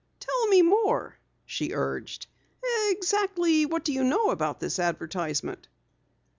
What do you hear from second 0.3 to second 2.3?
me more," she urged.